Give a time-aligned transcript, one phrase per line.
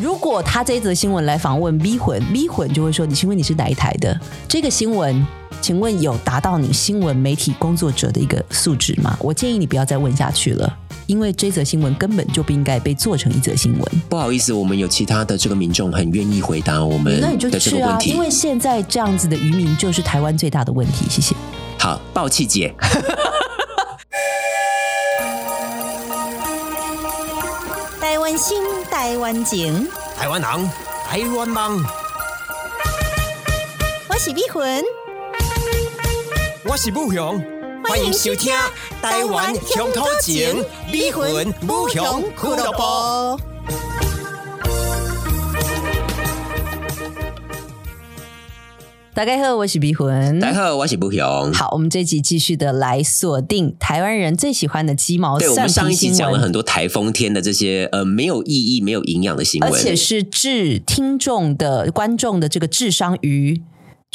[0.00, 4.18] 如果他这一则新闻来访问 V 魂，V 魂就会说：“你请问你是哪一台的？
[4.46, 5.26] 这个新闻，
[5.62, 14.02] 请问有达到你新闻媒体工作者的一个素质吗？”我建议你不要再问下去了，因为这则新闻根本就不应该被做成一则新闻。
[14.08, 18.18] 不好意思，我们有其他的这个民众很愿意回答我们那你就的这去啊，个问题因。
[18.18, 21.06] 为现在这样子的渔民就是台湾最大的问题。
[21.08, 21.34] 谢谢。
[21.78, 22.74] 好，爆气姐，
[28.36, 30.70] 台湾心，台湾情，台湾人，
[31.08, 31.82] 台湾梦，
[34.10, 34.84] 我是美魂，
[36.66, 37.42] 我是武雄，
[37.88, 38.54] 欢迎收听
[39.00, 43.40] 《台湾乡土情》，美魂武雄俱乐部。
[49.16, 50.38] 大家好，我是碧魂。
[50.40, 51.50] 大家好，我是不雄。
[51.54, 63.62] 好，我们这集继续的来锁定台湾人最喜欢的鸡毛对，我蒜们上皮一集讲了闻，很多台风天的这些呃没有意义、没有营养的新闻，而且是致听众的观众的这个智商于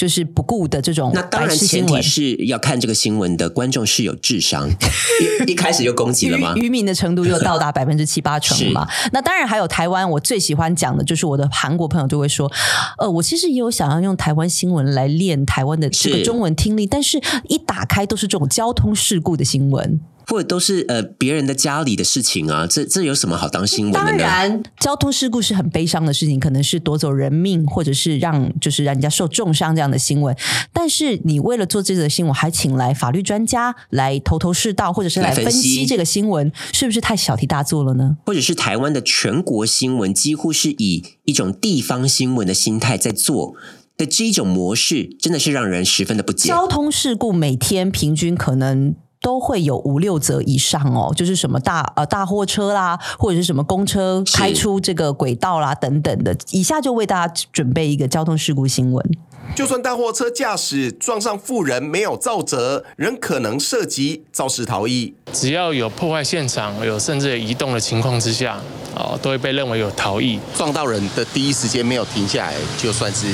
[0.02, 2.02] 就是不顾的这种那当然前提。
[2.02, 4.68] 是要看这个新闻的观众是有智商。
[5.46, 6.56] 一一开始就攻击了吗？
[6.56, 8.88] 渔渔民的程度又到达 百分之七八成嘛？
[9.14, 12.52] 那当然还有台湾，我最喜欢讲的就是我的韩国朋友就会说，
[12.98, 20.00] 呃，我其实也有想要用台湾新闻来练台湾的这个中文听力，但是一打开都是这种交通事故的新闻。
[20.32, 24.06] 或者都是呃别人的家里的事情啊，这这有什么好当新闻的呢？
[24.06, 30.34] 当然，交通事故是很悲伤的事情，可能是夺走人命，或者是让就是让人家受重伤这样的新闻。
[30.72, 38.16] 但是你为了做这则新闻，还请来法律专家来头头是道，或者是来来分析这个新闻，是不是太小题大做了呢？
[38.26, 43.56] 或者是台湾的全国新闻，几乎是以一种地方新闻的心态在做
[43.98, 46.48] 的这一种模式，真的是让人十分的不解。
[46.48, 48.96] 交通事故每天平均可能。
[49.22, 56.36] 都会有五六折以上哦，就是什么大呃大货车啦，或者是什么公车开出这个轨道啦等等的。
[56.50, 59.18] 以下就为大家准备一个交通事故新闻。
[59.54, 65.14] 就算大货车驾驶撞上富人没有造责，仍可能涉及肇事逃逸。
[65.34, 68.58] 只要有破坏现场、有甚至有移动的情况之下，
[68.96, 70.40] 哦，都会被认为有逃逸。
[70.56, 73.28] 撞到人的第一时间没有停下来，就算是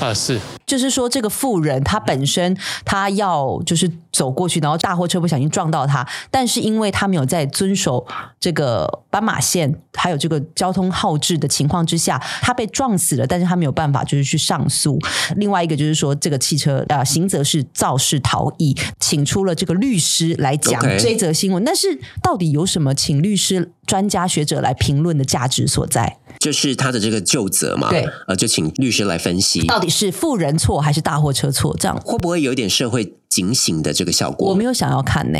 [0.00, 8.06] 啊，是就是说，这个富人他本身他要就是走过去，然后大货车不小心撞到他，但是因为他没有在遵守
[8.38, 14.98] 这个斑马线还有这个交通号志的情况之下，他被撞死了，但是他没有办法就是去上诉。
[15.36, 26.18] 另外一个就是说，这个汽车呃刑则是肇事逃逸，请出了这个律师来讲这则新闻，但是到底有什么请律师、专家学者来评论的价值所在？
[26.38, 31.74] 就是他的这个旧责嘛，对，呃，就请律师来分析，到底是富人错还是大货车错？
[31.78, 34.50] 这样会不会有一点社会警醒的这个效果？
[34.50, 35.38] 我没有想要看呢、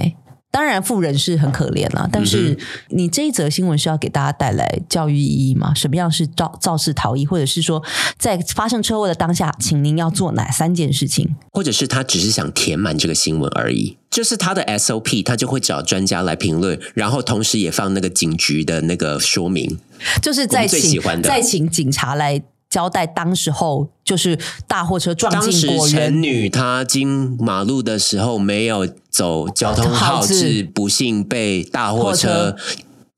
[0.52, 2.58] 当然，富人是很可怜啦，但是
[2.88, 5.72] 你这一则新闻是要给大家带来教育意义吗？
[5.74, 7.82] 什么样是肇肇事逃逸，或者是说
[8.18, 11.36] 在发生车祸的当下，请您要做哪三件事情？
[11.52, 19.78] 或者是他只是想填满这个新闻而已，就是他的 SOP，他就会找专家来评论，然后同时也放那个警局的那个说明。
[20.22, 32.56] 就是再我们最喜请欢的再请警察来交代当时候就是大货车撞进果园陈女她经马路的时候没有走交通号号志志，不幸被大货车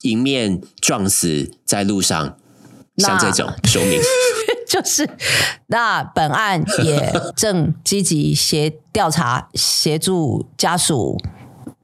[0.00, 2.36] 迎面撞死在路上，
[2.94, 4.00] 那像这种说明。
[4.66, 5.06] 就是
[5.66, 11.18] 那本案也正积极协调查，协助家属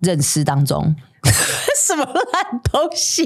[0.00, 0.96] 认尸当中。
[1.86, 3.24] 什么烂东西？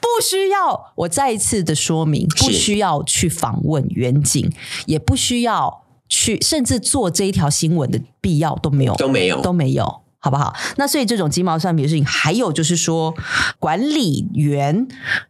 [0.00, 4.52] 不需要我再一次的说明，不需要去访问远景，
[4.86, 10.00] 也不需要去，甚至做这一条新闻的必要都没有，都没有都没有。
[10.22, 10.54] 好不好？
[10.76, 13.14] 那所以这种鸡毛蒜皮的事情，还有就是说，
[13.58, 14.86] 管理员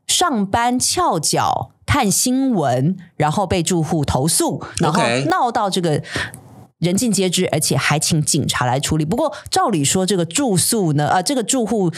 [0.09, 6.03] 上班翘脚看新闻，然后被住户投诉，然后闹到这个
[6.81, 9.05] 人尽皆知，而且还请警察来处理。
[9.05, 11.93] 不过照理说，这个住宿呢，呃，这个住户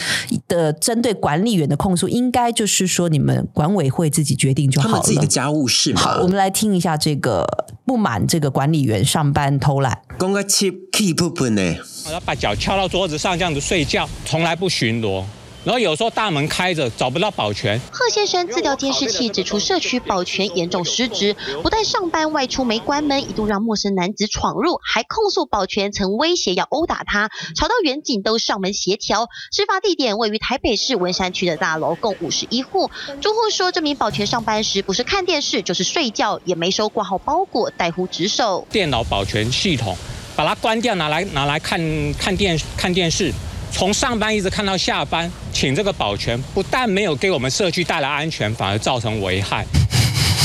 [0.47, 4.93] 的针对管理员的控诉，应该就是说你们管委会自己决定就好了。
[4.93, 7.45] 他们自己的家务事嘛好，我，们来听一下这个
[7.85, 9.97] 不满这个管理员上班偷懒。
[10.19, 11.75] 公个 keep keep 不呢？
[12.05, 15.23] 他把脚翘到桌子上这样子睡觉，从来不巡逻。
[15.65, 17.79] 然后有时候大门开着，找不到保全。
[17.91, 29.29] 贺先生自调监视器指出，社区保全严重失职，不但上班外出没关门，一度让陌生男子闯入，还控诉保全曾威胁要殴打他，吵到远警都上门协调。
[29.53, 32.91] 事发地点位于台北市文山区的大楼，共五十一户。
[33.21, 38.67] 住户说，这名保全上班时不是看电视就是睡觉，也没收挂号包裹，怠忽职守。
[38.69, 39.95] 电脑保全系统
[40.35, 41.79] 把它关掉，拿来拿来看
[42.15, 43.31] 看电看电视，
[43.73, 49.65] 从上班一直看到下班，请这个保全不但没有给我们社区带来安全，反而造成危害。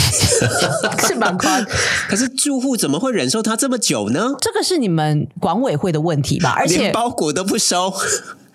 [1.07, 1.65] 是蛮宽。
[2.09, 4.31] 可是住户怎么会忍受他这么久呢？
[4.41, 6.55] 这个是你们管委会的问题吧？
[6.57, 7.93] 而且连包裹都不收，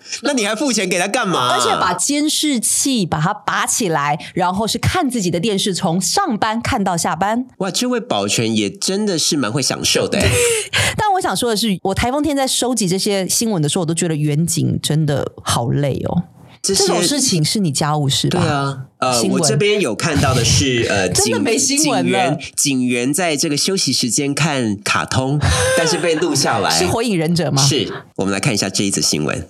[0.22, 1.52] 那你还付钱给他干嘛？
[1.52, 7.46] 而且把监视器把它拔起来，然后是看自己的电视，从上班看到下班。
[7.58, 10.28] 哇，这位保全也真的是蛮会享受的欸。
[10.96, 16.24] 但我想说的是，我台风天在收集这些新闻的时候，我都觉得远景真的好累哦。
[16.62, 18.40] 这这种事情是你家务事吧？
[18.40, 25.38] 对啊，呃，我这边有看到的是，呃， 真的警没新闻警员警员在这个休息时间看卡通，
[25.76, 26.70] 但是被录下来。
[26.70, 27.62] 是火影忍者吗？
[27.62, 29.46] 是，我们来看一下这一则新闻。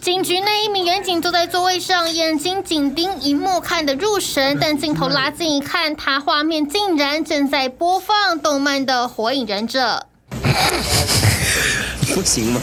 [0.00, 4.56] 警局内一名员警坐在座位上，眼睛紧盯荧幕，看得入神。
[4.60, 10.06] 但镜头拉近一看，他画面竟然正在播放动漫的《火影忍者》。
[12.14, 12.60] 不行吗？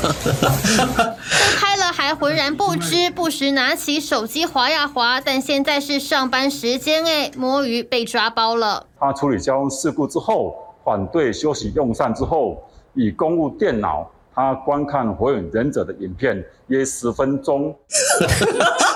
[1.57, 5.19] 开了还浑然不知， 不时拿起手机划呀划。
[5.21, 8.87] 但现在是上班时间，哎，摸鱼被抓包了。
[8.99, 12.63] 他处理交通事故之后，反对休息用膳之后，
[12.95, 17.73] 以公务电脑，他观看《火影忍者》的影片约十分钟。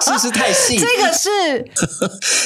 [0.02, 0.78] 是不是太细？
[0.78, 1.30] 这个是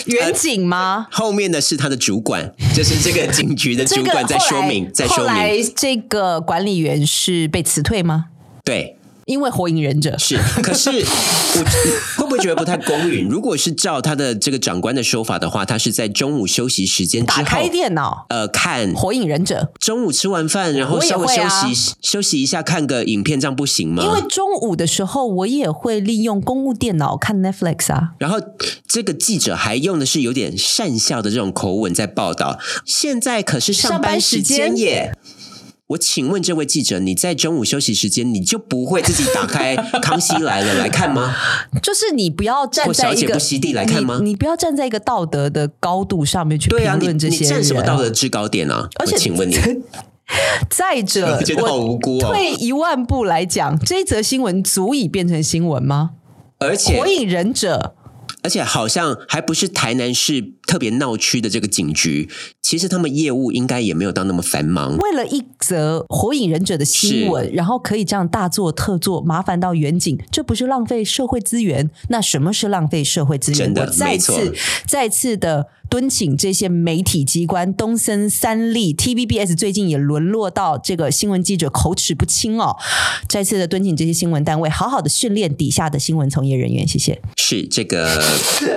[0.07, 1.07] 远景吗？
[1.11, 5.73] 后面的是他的主管，就是这个警局的主管在说明，在说后来明。
[5.75, 8.25] 这个管理员是被辞退吗？
[8.63, 10.37] 对，因为火影忍者是。
[10.61, 13.27] 可是我会不会觉得不太公允？
[13.27, 19.71] 如果是照他的这个长官的说法的话，他是在中午休息时间打开电脑，呃，看火影忍者。
[19.79, 24.03] 中午吃完饭，然后稍微休息、休息一下，看个影片，这样不行吗？
[24.03, 28.11] 因为中午的时候，我也会利用公务电脑看 Netflix 啊。
[28.17, 28.37] 然后
[28.87, 32.59] 这个记者还用的是有点善笑的这种口吻在报道。
[32.85, 35.15] 现在可是上班时间耶。
[35.87, 41.35] 我请问这位记者，你在中午休息时间，你就不会自己打开《康熙来了》来看吗？
[41.83, 44.29] 就是你不要站在一个不吸地来看吗你？
[44.29, 47.49] 你不要站在一个道德的高度上面去评论这些人。
[47.49, 48.87] 站什么道德制高点啊？
[48.95, 49.55] 而且我请问你，
[50.71, 56.11] 再者， 我觉得好无辜哦退一万步来讲，这则新闻足以变成新闻吗？
[56.59, 57.93] 而且火影忍者
[58.43, 62.29] 而且好像还不是台南市特别闹区的这个警局，
[62.61, 64.97] 其实他们业务应该也没有到那么繁忙。
[64.97, 71.89] 为了一则火影忍者的新闻，然后可以这样大做特做，麻烦到远景，这不是浪费社会资源？
[72.09, 73.59] 那什么是浪费社会资源？
[73.59, 74.53] 真的我再次
[74.85, 82.75] 再次的敦请这些媒体机关，东森、三立、TVBS 最近也沦落到这个新闻记者口齿不清哦。
[83.29, 87.21] 再次的敦请这些新闻单位好好的训练底下的新闻从业人员，谢谢。
[87.37, 88.21] 是这个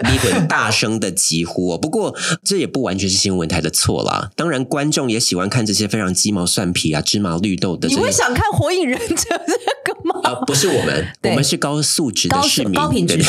[0.02, 1.78] 离魂大声的疾呼哦。
[1.78, 2.14] 不过
[2.44, 4.30] 这也不完全是新闻台的错啦。
[4.34, 8.00] 当然，观众也喜欢看这些非常鸡毛蒜皮啊、芝麻绿豆的这个。
[8.00, 10.20] 你会想看火影忍者这个吗？
[10.24, 13.26] 呃，不是我们，我们是高素质的市民，高品质民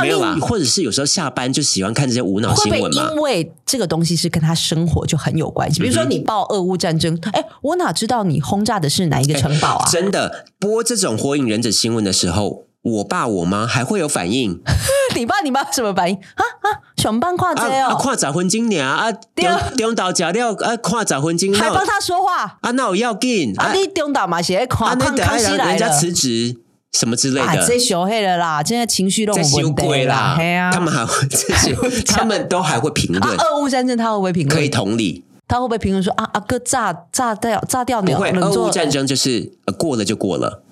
[0.00, 3.20] 没有啦，或者是有时候下班就喜欢看这些无脑新闻嘛因。
[3.20, 5.80] 为这个东西是跟他生活就很有关系？
[5.80, 9.90] 比如说你报俄乌战争，哎、我哪知道你轰炸的是哪一个城堡啊？
[9.90, 14.60] 真的播这种火影忍者新闻的时候，我爸我妈还会有反应
[15.16, 16.66] 你爸你妈什么反应啊啊？
[16.96, 17.94] 熊班跨这啊啊！
[17.94, 23.72] 哦，看十分钟俩啊，对啊中中岛食了啊，看十分钟，那还帮他说话啊，那我要紧啊！
[23.72, 26.56] 你中岛嘛写啊，看那等下看康熙来了人家辞职
[26.92, 27.66] 什么之类啊，的。
[27.66, 31.74] 这小黑了啦，现在情绪都在修有问题贵啦，嘿啊，他们还会 这些，
[32.06, 34.56] 他们都还会评啊论，，俄乌战争他会不会评论？
[34.58, 38.30] 可以同理，他会不会评论说啊啊哥炸炸掉炸掉你不会。
[38.32, 40.62] 俄乌战争就是呃过了就过了，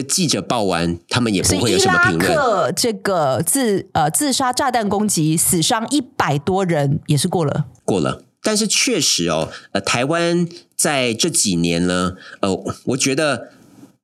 [0.00, 2.32] 就记者报完，他们也不会有什么评论。
[2.32, 7.64] 克这个自呃自杀炸弹攻击死伤一百多人，也是过了。
[7.84, 8.22] 过了。
[8.40, 13.48] 但是确实哦，呃，台湾在这几年呢，呃，我觉得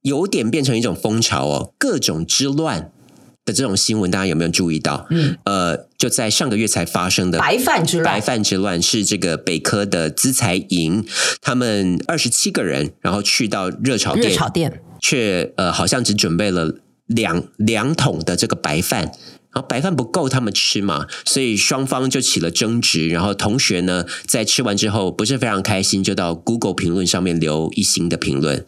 [0.03, 2.91] 有点变成一种风潮哦，各种之乱
[3.45, 5.07] 的这种新闻，大家有没有注意到？
[5.11, 11.07] 嗯，呃，就在上个月才发生的白饭之乱白饭之乱是这个北科的资财营，
[11.41, 19.12] 他们二十七个人，然后去到热炒店，热炒店却呃好像只准备了两两桶的这个白饭。
[19.52, 23.08] 然后白饭不够他们吃嘛，所以双方就起了争执。
[23.08, 28.66] 然后同学呢，在吃完之后不是非常开心，就到 Google 评论上面留一星的评论，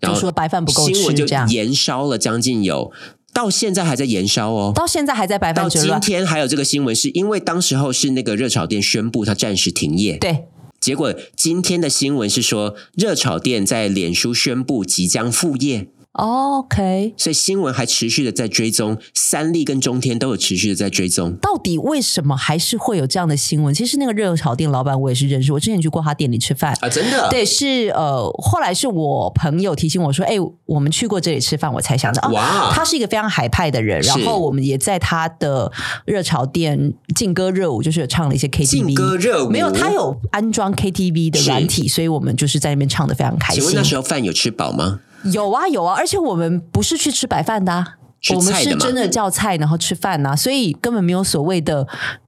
[0.00, 2.90] 然后说白饭不够新闻就吃这样延烧了将近有，
[3.34, 4.72] 到现在还在延烧哦。
[4.74, 6.00] 到现在还在白饭到今。
[6.00, 10.44] 天还有这个新闻，是因为当时候是那个热炒店宣布它暂时停业，对，
[10.84, 15.88] 结果今天的新闻是说，热炒店在脸书宣布即将复业。
[16.14, 21.34] OK，所以新闻还持续的在追踪，三立跟中天都有持续的在追踪。
[21.42, 23.74] 到底为什么还是会有这样的新闻？
[23.74, 27.28] 其实那个热炒店老板我也是认识，我之前去过他店里吃饭啊，真的。
[27.30, 34.00] 对，是呃，后来是我朋友提醒我说，哎，我们去过这里吃饭，我才想到，哇，他是一个非常海派的人。
[34.02, 35.72] 然后我们也在他的
[36.04, 43.60] 热炒店劲歌热舞，就是有唱了一些 KTV，劲歌热舞没有，他有安装 KTV 的软体，所以我们就是在那边唱的非常开心。
[43.60, 45.00] 请问那时候饭有吃饱吗？
[45.32, 47.94] 有啊有啊，而且我们不是去吃白饭的，啊，
[48.34, 51.86] 我们是真的叫菜然后吃饭呐，所以根本没有所谓的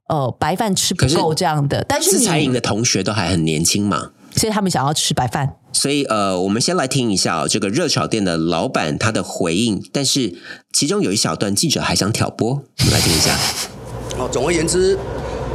[0.08, 1.84] 呃白饭吃不够这样的。
[1.88, 5.56] 但是餐饮的同学都还很年轻嘛，所以他们想要吃白饭。
[5.72, 10.34] 所以呃，我们先来听一下哦，这个热炒店的老板他的回应，但是
[10.72, 13.36] 其中有一小段记者还想挑拨，我们来听一下。
[14.16, 14.98] 好，总而言之，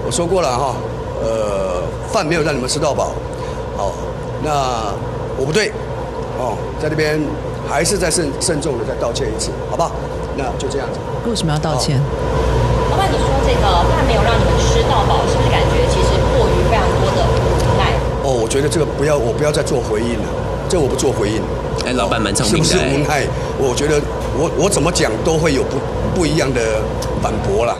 [0.05, 0.75] 我说过了哈，
[1.24, 1.81] 呃，
[2.12, 3.15] 饭没有让你们吃到饱。
[3.75, 3.93] 好，
[4.43, 4.93] 那
[5.39, 5.71] 我不对。
[6.41, 7.21] 哦，在这边
[7.69, 9.91] 还是再慎慎重的再道歉一次，好不好？
[10.36, 10.98] 那就这样子。
[11.29, 12.01] 为什么要道歉？
[12.89, 17.93] 老板，你说这个饭没有让你们吃到饱，是不是感觉其实过于非常多的无奈？
[18.25, 20.25] 哦，我觉得这个不要，我不要再做回应了，
[20.67, 21.39] 这我不做回应。
[21.86, 22.67] 哎，老板蛮聪明的。
[22.67, 23.21] 是不是无奈？
[23.60, 24.01] 我觉得
[24.33, 25.77] 我我怎么讲都会有不
[26.15, 26.81] 不一样的
[27.21, 27.77] 反驳了。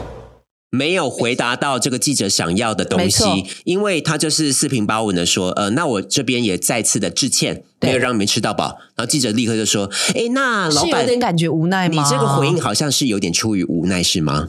[0.74, 8.78] 没有回答到这个记者想要的东西，因为他就是四平八稳的说，呃，那我这边也再次的致歉，没有让你们吃到饱。
[8.96, 12.02] 然后记者立刻就说，哎，那老板有点感觉无奈吗？
[12.02, 14.48] 你这个回应好像是有点出于无奈，是吗？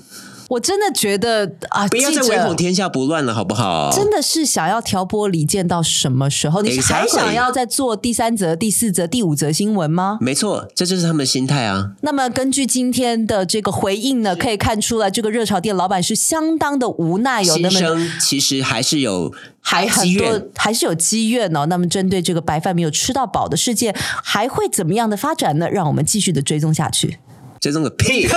[0.53, 3.91] 我真的觉得啊，不要再唯恐天下不乱了，好不好？
[3.91, 6.61] 真的是想要挑拨离间到什么时候？
[6.61, 10.19] 你还想要再做第三则、第四则、第五则新闻吗？
[10.21, 11.93] 没错，这就是他们的心态啊。
[12.03, 17.81] 那么根据今天的这个回应呢，可以看出来，这个热炒店老板是相当的无奈，有那么
[18.21, 19.33] 其实还是有
[19.63, 21.65] 还很多，还是有积怨哦。
[21.65, 25.71] 那么针对这个白饭没有吃到饱的事件，还会怎么样的发展呢？
[25.71, 27.19] 让我们继续的追踪下去。
[27.59, 28.27] 追踪个屁！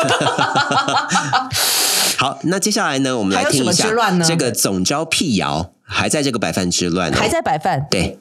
[2.17, 3.89] 好，那接下来呢，我们来听一下
[4.25, 7.85] 这个总招辟谣，还在这个白饭之乱，还在白饭。
[7.91, 8.17] 对，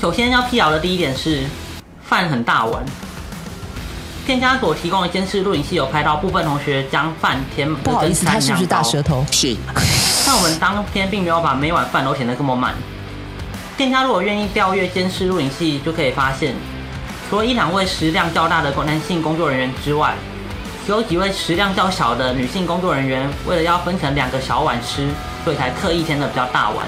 [0.00, 1.44] 首先要辟谣的第一点是
[2.08, 2.84] 饭很大碗，
[4.24, 9.24] 店家所提供的监视录影器有拍到部分同学将饭填满，不好意思，他是不是大舌头？
[9.32, 9.56] 是。
[10.24, 12.74] 但我们当天并没有把每碗饭都填得这么满。
[13.76, 16.54] 店家如果愿意调阅监视录影器，就可以发现，
[17.28, 20.14] 除了一两位食量较大的男性工作人员之外。
[20.86, 25.08] 有几位食量较小的女性工作人员，为了要分成两个小碗吃，
[25.42, 26.86] 所以才刻意添的比较大碗。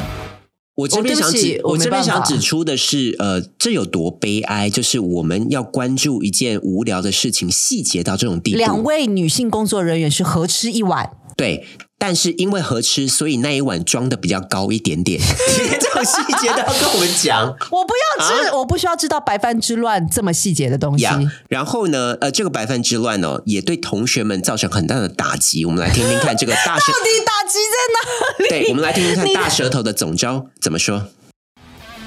[0.75, 4.69] 我这边想指，我这边想指出的是，呃，这有多悲哀？
[4.69, 8.59] 就是我们要关注一件无聊的事情，细节到这种地步。
[8.59, 11.67] 两位女性工作人员是合吃一碗，对。
[11.99, 15.19] 但是因为合吃，所以那一碗装的比较高一点点。
[15.81, 17.47] 这种细节都要跟我们讲。
[17.73, 21.07] 我不要知，我不需要知道白饭之乱这么细节的东西。
[21.49, 25.65] 然后呢，呃，这个白饭之乱哦，也对同学们造成很大的打击。
[25.65, 28.49] 我们来听听看，这个大舌 到底打击在哪里？
[28.51, 31.09] 对，我们来听听看大舌头的总招怎么说。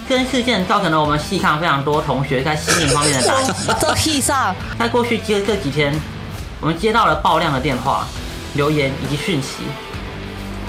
[0.08, 3.54] 这件事件造成了我们系上非常多同学在心理方面的打击。
[3.80, 6.00] 在系上，在过去接这几天，
[6.62, 8.08] 我们接到了爆量的电话。
[8.56, 9.64] 留言以及讯息，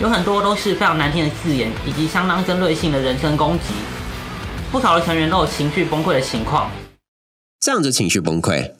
[0.01, 3.75] 有很多都是非常难听的字眼，以及相当针对性的人身攻击。
[4.71, 6.71] 不少的成员都有情绪崩溃的情况。
[7.59, 8.71] 这样子情绪崩溃，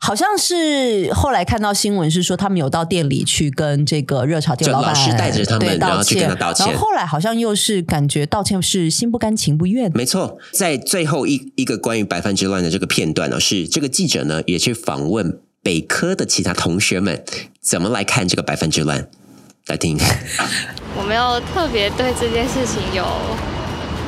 [0.00, 6.66] 好像是后来看到新闻是说，他们有到店里去跟这个热炒店老板带着他们，然后去跟他道歉。
[6.66, 9.90] 然后后来好像又是感觉道歉是心不甘情不愿。
[9.94, 15.40] 没错，在最后一一个关于白饭之乱的这个片段呢，是这个记者呢也去访问。
[15.62, 17.24] 北科的其他同学们
[17.60, 19.08] 怎么来看这个百分之乱？
[19.66, 19.98] 来听。
[20.96, 23.04] 我没有特别对这件事情有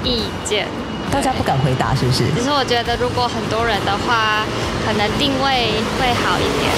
[0.03, 0.67] 意见，
[1.13, 2.25] 大家不敢回答，是不是？
[2.35, 4.45] 只是我觉得，如果很多人的话，
[4.87, 6.73] 可能定位会好一点。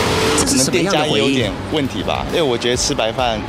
[0.45, 3.41] 可能店家有点问题吧，因为我觉得吃白饭，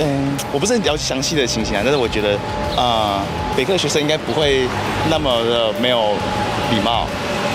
[0.00, 2.38] 嗯，我不是很了解详细的情形啊，但是我觉得
[2.74, 3.22] 啊，
[3.54, 4.66] 北科学生应该不会
[5.10, 6.14] 那么的没有
[6.70, 7.06] 礼貌。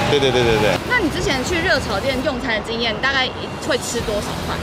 [0.09, 0.75] 对对对对对。
[0.89, 3.27] 那你之前去热炒店用餐的经验，大概
[3.67, 4.57] 会吃多少饭？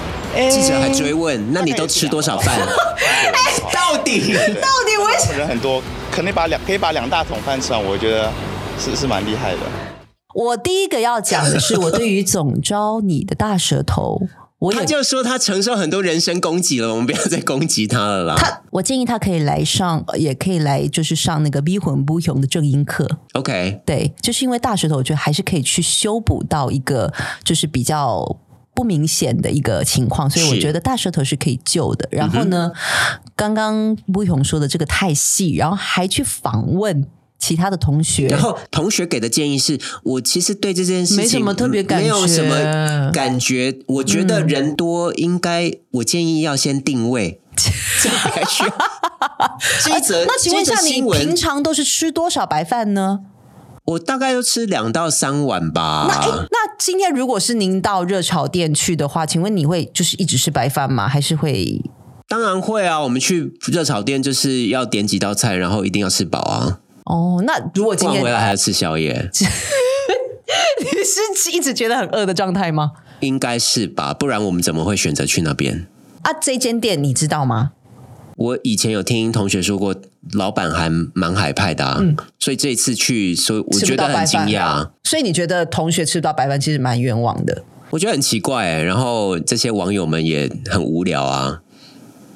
[0.51, 2.59] 记者还追问，那你都吃多少饭？
[3.73, 5.83] 到底 到底为什么人很多？
[6.11, 8.31] 肯定把两可以把两大桶饭吃完，我觉得
[8.79, 9.59] 是是蛮厉害的。
[10.35, 14.21] 我第一个要讲的是，我对于总招你的大舌头。
[14.73, 18.35] 他就说他承受很多人身攻击了，我们不要再攻击他了啦。
[18.37, 23.09] 他，我建议他可以来上，也可以来，就是上那个逼魂不雄的正音课。
[23.33, 28.39] OK，对，就是因为大舌头，我觉得还是可以去修补到一个就是比较
[28.75, 32.09] 不明显的一个情况，所以我觉得大舌头是可以救的。
[32.11, 32.73] 然后呢，
[33.37, 37.07] 刚刚不雄说的这个太细，然后还去访问。
[37.45, 43.81] 其他的同学，然后同学给的建议是我其实对这件事情没什么特别感觉没有什么感觉。
[43.87, 47.43] 我觉得人多应该，我建议要先定位，
[48.03, 48.65] 再来去。
[49.85, 53.21] 这一则呃那请问一下，你这则新闻平常都是吃多少白饭呢？
[53.85, 56.07] 我大概都吃两到三碗吧。
[56.09, 61.07] 那诶，那今天如果是您到热炒店去的话，请问你会就是一直吃白饭吗？
[61.07, 61.83] 还是会？
[62.27, 66.81] 当然会啊，我们去热炒店就是要点几道菜，然后一定要吃饱啊。
[67.05, 69.29] 哦，那如果今天回来还要吃宵夜，
[70.81, 70.87] 你
[71.35, 72.93] 是一直觉得很饿的状态吗？
[73.21, 74.13] 应该是吧？
[74.13, 75.87] 不然我们怎么会选择去那边？
[76.23, 77.73] 啊，这间店你知道吗？
[78.37, 79.95] 我以前有听同学说过，
[80.33, 82.03] 老板还蛮海派的、啊，
[82.41, 84.91] 所以这一次去，所以我觉得很惊讶。
[85.05, 87.63] 所以你觉得同学吃不到白饭其实蛮冤枉的？
[87.91, 91.61] 我觉得很奇怪、欸，然后这些网友们也很无聊啊。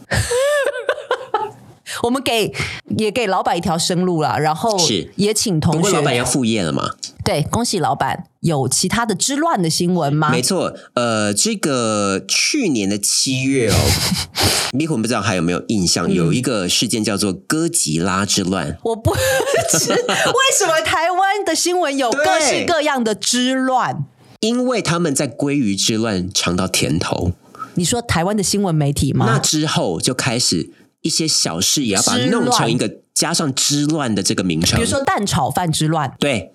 [2.03, 2.53] 我们给
[2.97, 6.91] 也给老板一条生路了，然后是也请不过同学老板要副业了嘛？
[7.25, 10.31] 对，恭喜老板有其他的之乱的新闻吗？
[10.31, 13.75] 没错，呃，这个去年的七月哦，
[14.73, 16.09] 迷魂不知道还有没有印象？
[16.09, 18.79] 嗯有一个事件叫做哥吉拉之乱。
[18.83, 19.99] 我不知为
[20.59, 24.05] 什么台湾的新闻有各式各样的之乱。
[24.41, 27.33] 因为他们在鲑鱼之乱尝到甜头，
[27.75, 29.27] 你说台湾的新闻媒体吗？
[29.27, 30.71] 那之后就开始
[31.03, 36.53] 一些小事也要把它弄成一个加上之乱的这个名称，比如说蛋炒饭之乱，对，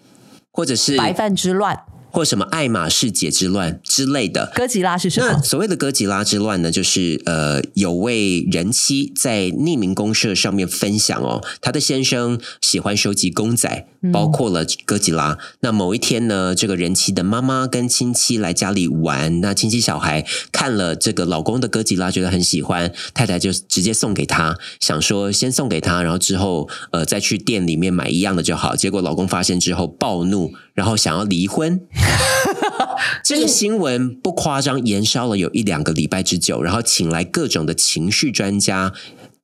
[0.52, 4.54] 或者是白饭之乱，或什么爱马仕节之乱之类的。
[4.56, 5.32] 哥吉拉是什么？
[5.32, 15.40] 那所谓的哥吉拉之乱呢，就是呃，有位人妻在匿名公社上面分享哦，她的先生喜欢收集公仔，嗯包括了哥吉拉。
[15.62, 28.76] 那某一天呢，这个人妻的妈妈跟亲戚来家里玩，那亲戚小孩看了这个老公的哥吉拉，觉得很喜欢，太太就直接送给他，想说先送给他，然后之后呃再去店里面买一样的就好。
[28.76, 31.82] 结果老公发现之后暴怒，然后想要离婚。
[33.24, 38.92] 这个新闻不夸张，延烧了有一两个礼拜之久，然后请来各种的情绪专家、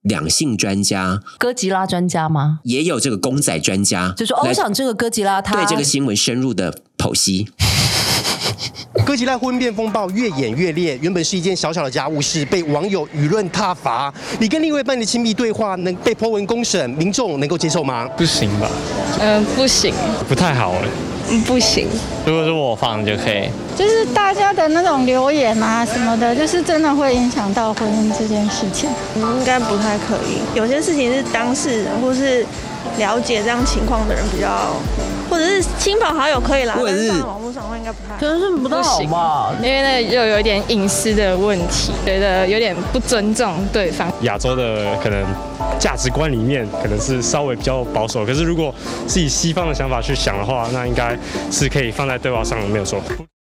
[0.01, 2.59] 两性专家，哥吉拉专家吗？
[2.63, 7.47] 也有这个公仔专家，就说哦，我想这个哥吉拉他对这个新闻深入的剖析。
[9.05, 14.13] 哥吉拉婚变风暴越演越烈，原本是一件小小的家务事，被网友舆论挞伐。
[14.39, 18.07] 你跟另外一半的亲密对话能被泼文公审，民众能够接受吗？
[18.17, 18.69] 不行吧？
[19.19, 19.93] 嗯、不行，
[20.27, 20.87] 不太好哎。
[21.31, 21.87] 嗯，不行。
[22.25, 23.49] 如果是我放就可以。
[23.77, 28.89] 就是大家的那种留言啊什么的，就是真的会影响到婚姻这件事情。
[29.15, 30.39] 应该不太可以。
[30.53, 32.45] 有些事情是当事人或是
[32.97, 34.47] 了解这样情况的人比较，
[35.29, 38.17] 或者是亲朋好友可以啦，或者是但放在网络上的话应该不太。
[38.19, 44.11] 可能是不太好吧，因为那又有一点隐私的问题，觉得有点不尊重对方。
[44.21, 45.23] 亚洲的可能
[45.79, 48.73] 价值观里面可能是稍微比较保守，可是如果
[49.07, 51.17] 是以西方的想法去想的话，那应该
[51.51, 52.99] 是可以放在对话上没有错。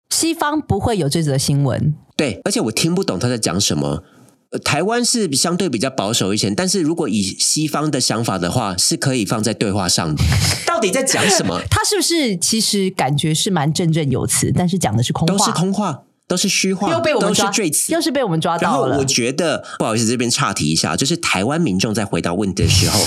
[0.10, 1.94] 西方不会有这则新闻。
[2.16, 4.04] 对，而且我听不懂他在讲什么。
[4.50, 10.24] 呃台湾是相对比较保守一些，但是如果以西方的想法的话，是可以放在对话上的。
[10.66, 11.62] 到底在讲什么？
[11.70, 18.88] 他是不是其实感觉是蛮振振有词，但是讲的是空话，都是空话，都是虚话，又被我们都是抓，又是被我们抓到了。
[18.88, 23.00] 然后我觉得不好意思，这边岔题一下，就是台湾民众在回答问题的时候，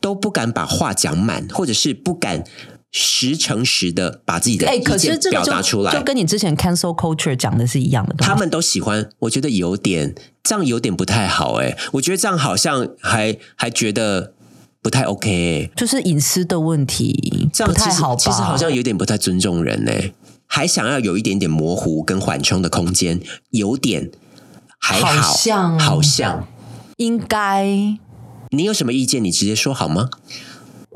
[0.00, 2.44] 都不敢把话讲满，或者是不敢
[2.92, 5.90] 实诚实的把自己的哎，意见表达出来。
[5.90, 8.14] 就就跟你之前 cancel culture 讲的是一样的。
[8.18, 14.34] 他们都喜欢，我觉得有点这样有点不太好哎、我觉得这样好像还还觉得
[14.82, 18.16] 不太 OK 哎、就是隐私的问题，不这样其实太好吧？
[18.16, 20.12] 其实好像有点不太尊重人哎、
[20.46, 24.10] 还想要有一点点模糊跟缓冲的空间，有点
[24.78, 26.46] 还好，好像好像
[26.98, 27.98] 应该。
[28.50, 29.24] 你有什么意见？
[29.24, 30.10] 你直接说好吗？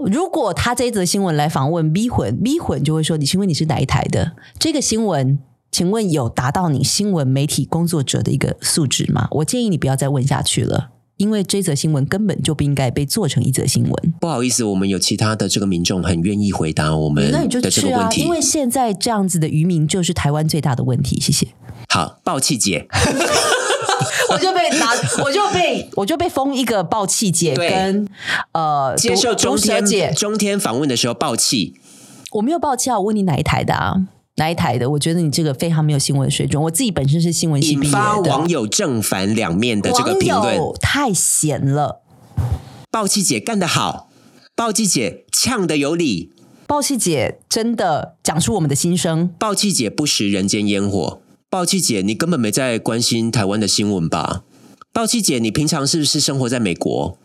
[0.05, 4.33] 如果他这一则新闻来访问 B 混，B 混就会说：“你请问你是哪一台的？
[4.59, 5.39] 这个新闻，
[5.73, 14.15] 请问有达到你新闻媒体工作者的一个素质吗？”我建议你不要再问下去了，因为这则新闻根本就不应该被做成一则新闻。
[14.21, 18.21] 不好意思，我们有其他的这个民众很愿意回答我们那你就的这个问题。
[18.21, 21.19] 因为现在这样子的渔民就是台湾最大的问题。
[21.19, 21.49] 谢谢。
[21.89, 22.87] 好，暴气姐，
[24.31, 24.91] 我就被拿，
[25.25, 28.09] 我就被我就被封一个爆气姐对跟
[28.53, 31.75] 呃接受中天姐，中天访问的时候爆气，
[32.33, 33.95] 我没有爆气啊，我问你哪一台的啊？
[34.39, 34.91] 哪一台的？
[34.91, 36.63] 我觉得你这个非常没有新闻水准。
[36.63, 40.61] 我自己本身是新闻系引毕业的，发网友正反两面的这个评论。
[40.79, 42.03] 太闲了，
[42.91, 44.11] 暴气姐干得好，
[44.55, 46.33] 暴气姐呛得有理，
[46.67, 49.31] 暴气姐真的讲出我们的心声。
[49.39, 51.21] 暴气姐不食人间烟火，
[51.57, 54.43] 暴气姐你根本没在关心台湾的新闻吧？
[54.93, 57.17] 暴气姐，你平常是不是生活在美国？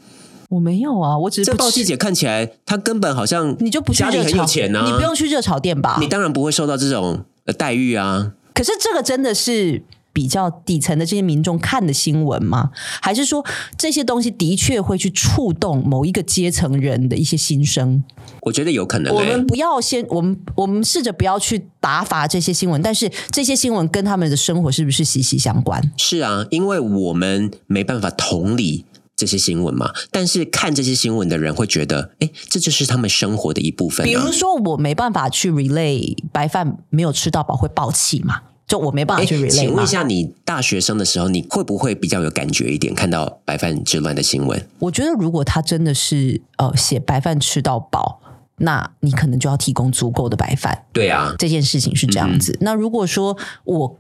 [0.52, 5.98] 我没有啊，我只是不吃这鲍记姐看起来，她根本好像你就不去家里热炒，很有钱啊，你不用去热炒店吧？
[6.00, 8.32] 你当然不会受到这种呃待遇啊。
[8.54, 12.72] 可是这个真的是比较底层的这些民众看的新闻吗？
[13.02, 13.46] 还是说
[13.78, 18.04] 这些东西的确会去触动某一个阶层人的一些心声？
[18.42, 19.20] 我觉得有可能、欸。
[19.20, 25.92] 我们不要先，我们我们试着不要去打发这些新闻，但是这些新闻跟他们的生活是不是息息相关？
[25.98, 34.08] 是啊，因为我们没办法同理这些新闻嘛，但是看这些新闻的人会觉得，哎，这就是他们生活的一部分、啊。
[34.08, 38.42] 比如说，我没办法去 relay 白饭没有吃到饱会爆气嘛？
[38.72, 42.96] 就我没办法去请问一下，你大学生的时候，你会不会比较有感觉一点？
[42.96, 48.22] 看到白饭之乱的新闻，我觉得如果他真的是呃写白饭吃到饱，
[48.60, 50.86] 那你可能就要提供足够的白饭。
[50.94, 52.58] 对啊，这件事情是这样子。
[52.62, 54.00] 那如果说我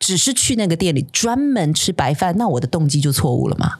[0.00, 3.74] 只是去那个店里专门吃白饭，那我的动机就错误了吗？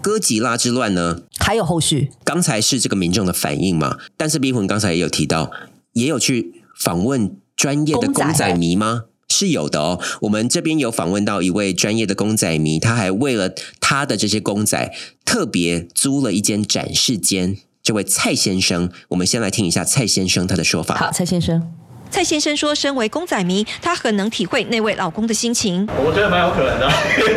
[0.00, 1.20] 哥吉拉之乱呢？
[1.38, 2.10] 还有后续？
[2.24, 3.98] 刚才是这个民众的反应嘛？
[4.16, 5.50] 但是逼魂刚才也有提到，
[5.92, 9.02] 也有去访问专业的公仔迷吗？
[9.28, 10.00] 是有的哦。
[10.22, 17.56] 我们这边有访问到一位专业的公仔迷，他还为了他的这些公仔特别租了一间展示间。
[17.82, 20.96] 这位蔡先生，我们先来听一下蔡先生他的说法。
[20.96, 21.72] 好，蔡先生。
[22.08, 25.86] 蔡先生说：“身为公仔迷，他很能体会那位老公的心情。
[25.98, 26.88] 我觉得蛮有可能的。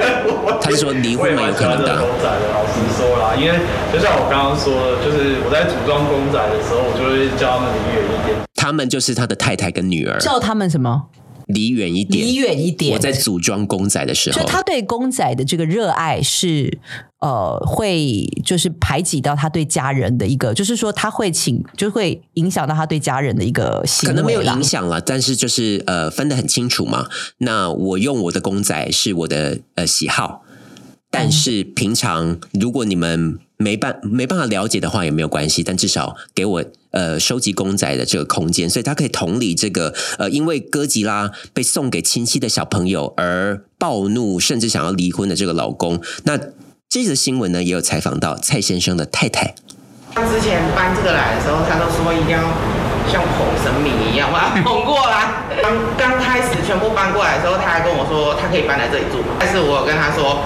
[0.61, 1.99] 他是说离婚蛮有可能的。
[1.99, 3.59] 公仔的，老实说啦，因为
[3.91, 8.37] 就像我刚刚说的，就是我在组装公仔的时候，我就会叫他们离远一点。
[8.53, 10.19] 他们就是他的太太跟女儿。
[10.19, 11.07] 叫他们什么？
[11.49, 12.93] 离远一点，离远一点。
[12.93, 16.77] 我在组装公仔的时候，就他对公仔的这个热爱是
[17.19, 24.13] 呃，会就是排挤到他对家人的一个，就是说他会请，就会影响到他对家人的一个行为。
[24.13, 27.07] 可能没有影响了，但是就是呃分得很清楚嘛。
[27.39, 30.43] 那我用我的公仔是我的呃喜好，
[31.09, 46.01] 但是平常如果你们没办没办法了解的话也没有关系，但至少给我呃收集公仔的这个空间，所以他可以同理这个呃，因为哥吉拉被送给亲戚的小朋友而暴怒，甚至想要离婚的这个老公。
[46.23, 46.39] 那
[46.87, 49.53] 这则新闻呢，也有采访到蔡先生的太太。
[50.15, 52.39] 他之前搬这个来的时候，他都说一定要
[53.11, 55.51] 像捧神明一样把它捧过来。
[55.61, 60.39] 刚刚开始全部搬过来的时候，他还跟我说他可以搬来这里住，但是我有跟他说。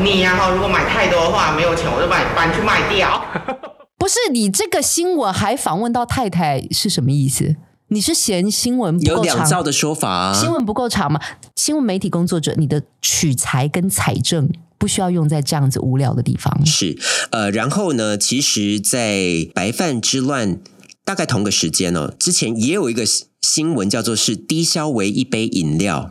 [0.00, 3.22] 你呀、哈，如果买太多的话，没有钱，我就把你搬去卖掉。
[3.98, 7.56] 不是你这个新闻还访问到太太是什么意思？
[7.88, 10.32] 你是嫌新闻不有够长两造的说法啊？
[10.32, 11.20] 新闻不够长吗？
[11.54, 16.66] 新闻媒体工作者，你的取材跟采证不需要用在这样子无聊的地方。
[16.66, 16.98] 是，
[17.30, 20.58] 呃，然后呢，其实，在白饭之乱
[21.04, 23.04] 大概同个时间哦，之前也有一个
[23.42, 26.10] 新闻叫做是低消为一杯饮料。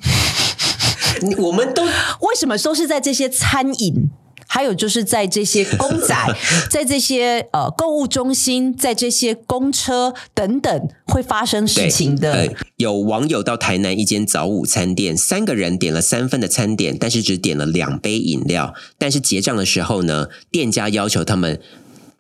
[1.38, 1.84] 我们都
[2.22, 4.10] 为什么都是在这些餐饮，
[4.48, 6.16] 还有就是在这些公仔，
[6.70, 12.34] 在这些呃购物中心，在这些公车等等会发生事情的？
[12.34, 12.48] 呃，
[12.78, 18.74] 有网友到台南一间早午餐店，三个人点了三份的餐点，但是只点了两杯饮料。
[18.98, 21.60] 但是结账的时候呢，店家要求他们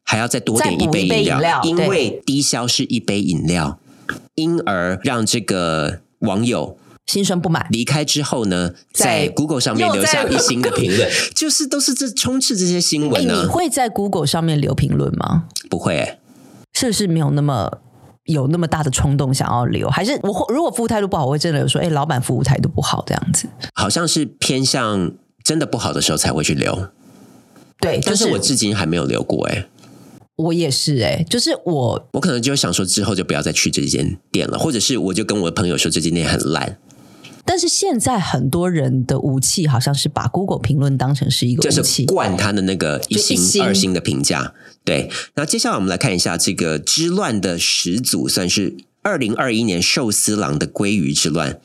[0.04, 3.80] 还要再多点一杯饮料，因为低消是一杯饮料，
[4.36, 6.77] 因而让这个网友。
[7.08, 13.42] 心生不满，离开之后呢，在 Google 上面留下一星的评论， 就是都是这充斥这些新闻呢、欸。
[13.42, 15.46] 你会在 Google 上面留评论吗？
[15.70, 16.20] 不会、欸，
[16.74, 17.80] 是不是没有那么
[18.26, 19.90] 有那么大的冲动想要留？
[19.90, 23.48] 还是我如果服务态度不好，我会真的有说，哎、欸，老板服务态度不好这样子？
[23.74, 25.12] 好像是偏向
[25.44, 26.90] 真的不好的时候才会去留。
[27.82, 29.68] 对，就是、但是我至今还没有留过、欸，哎。
[30.38, 36.80] 我也是哎、欸，就是我，我可能就想说之后就不要再去这间店了，或者是我就跟我的朋友说这间店很烂。
[37.45, 44.54] 但是现在很多人的武器好像是把 Google 评论当成是一个武器，就是灌他的那个一星、一星二星的评价。
[44.84, 51.60] 对，那接下来我们来看一下这个之乱的始祖，算是二零二一年寿司郎的鲑鱼之乱。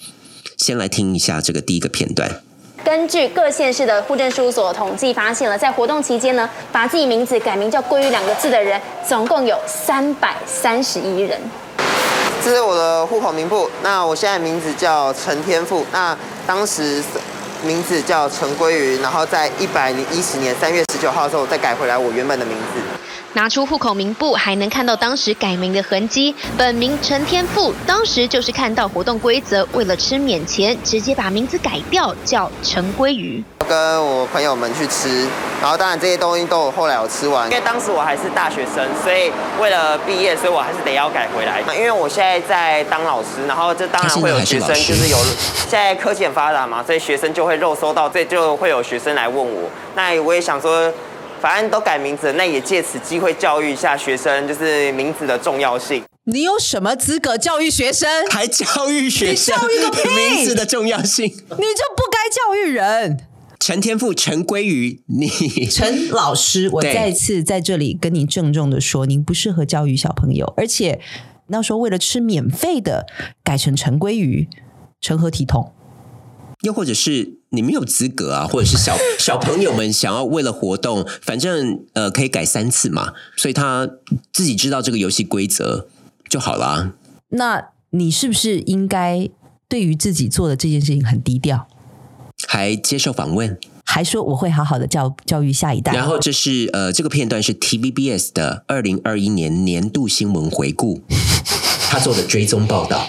[0.56, 2.42] 先来听一下这个第一个片段。
[2.84, 11.40] 根据各县市的户政事务所统计，发现了在活动期间呢，把自己名字改名叫“鲑鱼”两个字的人，总共有三百三十一人。
[12.46, 17.02] 这是我的户口名簿，那我现在名字叫陈天富，那当时
[17.64, 22.80] 名字叫陈归鱼，然后在一百零一十年三月十九号的时候，再改回来我原本的名字。
[23.32, 26.32] 拿出户口名簿，还能看到当时改名的痕迹。
[26.56, 33.42] 本名陈天富，当时就是看到活动规则，为了吃免钱，直接把名字改掉，叫陈归鱼。
[33.68, 35.26] 跟我朋友们去吃，
[35.60, 37.50] 然后当然这些东西都有后来有吃完。
[37.50, 41.60] 因为当时我还是大学生，所以为了毕业，所以我还是得要改回来。
[41.74, 45.18] 因为我现在在当老师，然后这当然会有学生，就是有
[45.68, 49.68] 现在科技很发达嘛，所以学生就会肉搜到，这就会有学生来问我。
[49.94, 50.92] 那我也想说。
[51.38, 56.02] 反正都改名字，那也借此机会教育一下学生，就是名字的重要性。
[56.24, 58.08] 你有什么资格教育学生？
[58.30, 59.54] 还教育学生？
[59.54, 60.08] 你教育个屁！
[60.16, 63.18] 名字的重要性，你就不该教育人。
[63.58, 65.28] 陈天赋、陈归于你，
[65.70, 71.00] 陈老师，我再次在这里跟你郑重的说，您不适合教育小朋友，而且
[71.48, 73.06] 那时候为了吃免费的，
[73.42, 74.48] 改成陈归于，
[75.00, 75.72] 成何体统？
[76.62, 83.88] 又或者是你没有资格啊，或者是小 小朋友们想要为了活动，反正呃可以改三次嘛，所以他
[84.32, 85.88] 自己知道这个游戏规则
[86.28, 86.94] 就好了。
[87.30, 89.28] 那你是不是应该
[89.68, 91.68] 对于自己做的这件事情很低调？
[92.46, 95.92] 还接受访问，还说我会好好的教教育下一代。
[95.92, 101.02] 然后这是呃这个片段是 TVBS 的二零二一年年度新闻回顾，
[101.90, 103.08] 他做的追踪报道。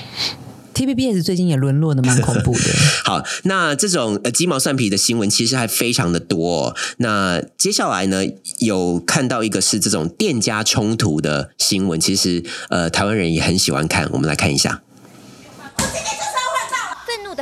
[0.73, 2.60] TVBS 最近也沦落的蛮恐怖的。
[3.04, 6.76] 好，那这种呃鸡毛蒜皮的新闻其实还非常的多。
[6.97, 8.23] 那接下来呢，
[8.60, 14.08] 有看到一个是这种店家冲突的新闻，其实呃台湾人也很喜欢看。
[14.12, 14.84] 我们来看一下。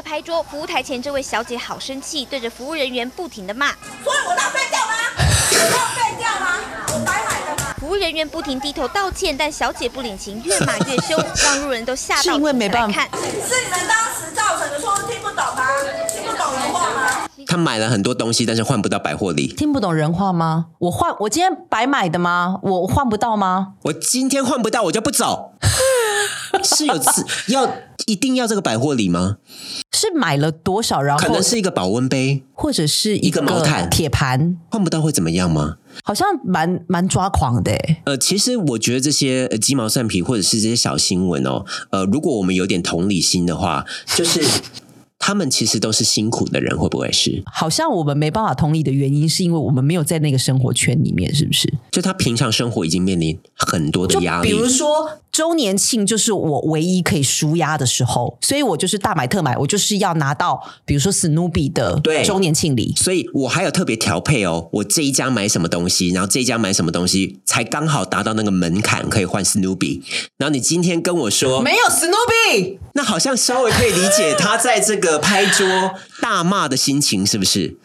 [0.06, 3.72] 拍桌，服务台前这位小姐好生气，对着服务人员不停的骂。
[4.04, 4.94] 所以我浪费掉吗？
[5.52, 6.58] 我浪费掉吗？
[6.94, 7.74] 我白买的吗？
[7.80, 12.22] 服务人员不停低头道歉，但小姐不领情，越骂越凶， 让路人都吓到。
[12.22, 15.68] 是因为没办法，是你们当时造成的，说听不懂吗？
[16.08, 17.28] 听不懂人话吗？
[17.48, 19.48] 他买了很多东西，但是换不到百货里。
[19.58, 20.68] 听不懂人话吗？
[20.78, 22.60] 我换，我今天白买的吗？
[22.62, 23.74] 我换不到吗？
[23.86, 25.54] 我今天换不到，我就不走。
[26.64, 27.70] 是有次要
[28.06, 29.38] 一定要这个百货里吗？
[29.92, 31.02] 是买了多少？
[31.02, 35.78] 然后可能是一个保温杯，或者是一个毛毯、铁盘，换不到会怎么样吗？
[36.04, 37.72] 好像蛮蛮抓狂的。
[38.06, 44.42] 呃，其实我觉得这些鸡毛蒜皮或者是这些小新闻哦，呃，如果我们有点同理心的话，就是。
[45.26, 47.42] 他们其实都是辛苦的人，会不会是？
[47.52, 51.68] 好像我们没办法同理的原因，是因为我们没有在那个生活圈里面，是不是？
[51.90, 70.04] 就他平常生活已经面临很多的压力，比如说周年庆就是我唯一可以舒压的时候，所以我就是大买特买，我就是要拿到，比如说史努比的周年庆礼，所以我还有特别调配哦，我这一家买什么东西，然后这一家买什么东西，才刚好达到那个门槛可以换史努比。
[70.38, 72.14] 然后你今天跟我说没有史努
[72.54, 75.15] 比，那好像稍微可以理解他在这个。
[75.20, 75.66] 拍桌
[76.22, 77.78] 大骂的心情是不是？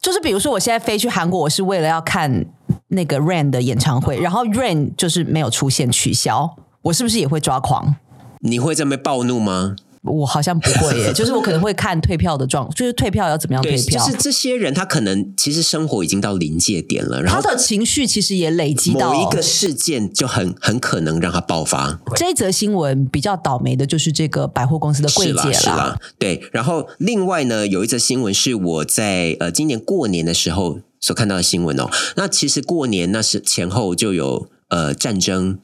[0.00, 2.46] 就是比如说，我现在飞去韩国，我是为了要看
[2.88, 7.96] 那个 Rain 的演唱会，然后 Rain 就是没有出现，取消，我是不是也会抓狂？
[8.40, 9.74] 你会这么暴怒吗？
[10.02, 14.04] 我好像不会耶， 就是我可能会看退票的状，就是退票要怎么样退票。
[14.04, 22.00] 就是这些人他可能其实生活已经到临界点了，然后他的情绪其实也累积到某一个事件，就很很可能让他爆发。
[22.16, 26.42] 这则新闻比较倒霉的就是这个百货公司的柜姐了，对。
[26.52, 31.90] 然后另外呢，有一则新闻是我在呃今年过年的时候所看到的新闻哦。
[32.16, 35.58] 那其实过年那是前后就有呃战争。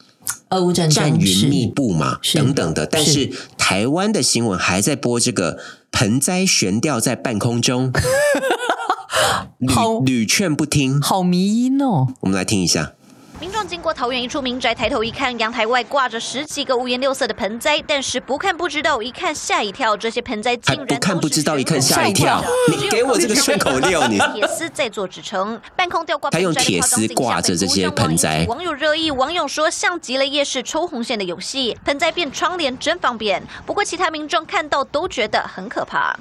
[0.51, 5.59] 俄乌战争云密布嘛，等等的，但是台湾的新闻还在播这个
[5.91, 7.93] 盆栽悬吊在半空中，
[9.59, 9.69] 屡
[10.05, 12.15] 屡劝不听，好迷音哦。
[12.21, 12.93] 我们来听一下。
[13.41, 22.45] 民众经过桃园一处民宅，抬头一看，阳台外挂着十几个五颜六色的盆栽，但是不看不知道，一看吓一跳，这些盆栽竟然不看不知道，一看吓一跳。
[22.69, 28.45] 你 给我这个顺口溜，你铁丝在做支撑，半空吊挂，他用铁丝挂着这些盆栽。
[28.51, 33.43] 网友热议，网友说像极了夜市抽红线的游戏，盆栽变窗帘真方便。
[33.65, 36.15] 不过其他民众看到都觉得很可怕。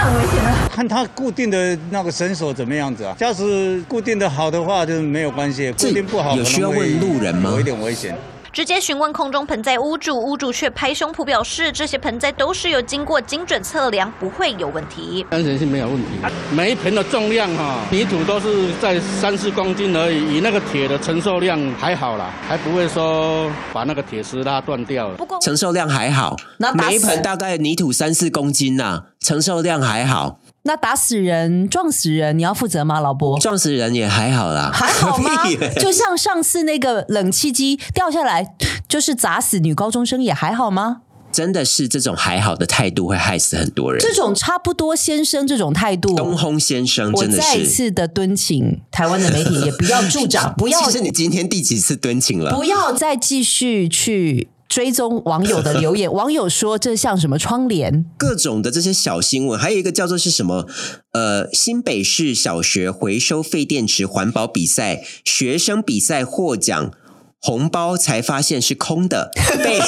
[0.00, 0.68] 很危险啊！
[0.74, 3.14] 看它固定的那个绳索怎么样子啊？
[3.18, 7.50] 要是固定的好的话，就没有关系；固定不好，有需要问路人吗？
[7.50, 8.16] 有一点危险。
[8.52, 15.24] 直接询问空中盆栽屋主，屋主却拍胸脯表示，这些盆栽都是有经过精准测量，不会有问题。
[15.30, 16.08] 安全性没有问题，
[16.50, 25.14] 每一盆的重量哈，泥土都是在三四公斤而已，以那个铁的承受量还好啦，还不会说把那个铁丝拉断掉了。
[25.14, 30.39] 不过承受量还好，那每一盆大概泥土三四公斤呐，承受量还好。
[30.62, 33.38] 那打死人、撞死人，你要负责吗，老伯？
[33.38, 35.30] 撞死人也还好啦，还好吗？
[35.80, 38.54] 就像上次那个冷气机掉下来，
[38.86, 41.02] 就是砸死女高中生，也还好吗？
[41.32, 44.00] 真的是这种还好的态度会害死很多人。
[44.00, 50.82] 这种差不多先生这种态度，东轰先生，我再一次的敦请台湾的媒体也不要助长， 不要。
[50.82, 52.52] 其实你今天第几次敦请了？
[52.52, 54.48] 不要再继续去。
[54.70, 58.06] 追踪网友的 留言，网友说这像什么窗帘？
[58.16, 60.66] 各种的这些小新闻，还有一个叫做是什么？
[61.12, 66.92] 呃，新北市小学回收废电池环保比赛学生比赛获奖
[67.40, 69.80] 红包才发现是空的， 被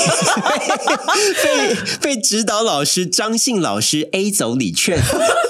[1.45, 4.99] 被被指导老师张信老师 A 走礼券。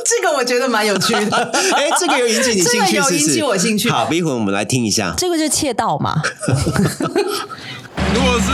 [0.04, 1.36] 这个我觉得蛮有趣的。
[1.72, 3.88] 哎，这个有引起你兴趣，这个有引起我兴趣。
[3.88, 5.14] 好，一会儿我们来听一下。
[5.16, 6.20] 这个就是窃盗嘛？
[8.14, 8.52] 如果是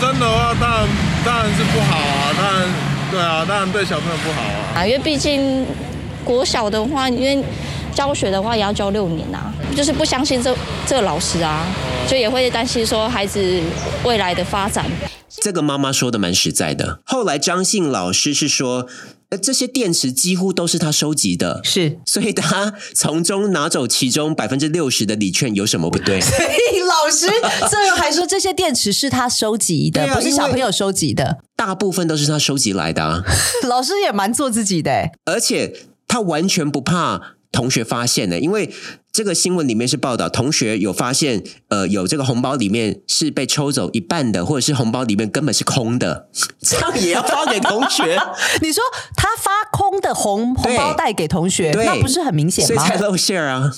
[0.00, 0.88] 真的话，当然
[1.24, 2.68] 当然是不好啊，当然
[3.10, 4.80] 对啊，当然对小朋友不好啊。
[4.80, 5.66] 啊，因为毕竟
[6.24, 7.44] 国小的话，因为
[7.94, 11.66] 教学的话也要教六年啊，就是不相信这这个老师啊，
[12.08, 13.62] 就也会担心说孩子
[14.04, 14.86] 未来的发展。
[15.28, 17.00] 这个妈妈说的蛮实在的。
[17.04, 18.86] 后来张姓老师是说。
[19.30, 26.18] 呃，这些电池几乎都是他收集的，是， 所以他从中拿走其中百分之六十的礼券，有什么不对？
[26.20, 27.26] 所以老师
[27.68, 33.22] 最后还说这些电池是他收集的，啊、不是小朋友收集的，大部分都是他收集来的、啊。
[33.68, 38.72] 老师也蛮做自己的，而且他完全不怕同学发现的，因为。
[39.12, 46.28] 这个新闻里面是报道，同学有发现，呃，有这个红包里面是被抽走一半的，或者是红包里面根本是空的，
[46.62, 48.16] 这样也要发给同学？
[48.62, 48.80] 你说
[49.16, 52.68] 他发空的红红包袋给同学，那不是很明显吗？
[52.68, 53.72] 所以才露馅啊！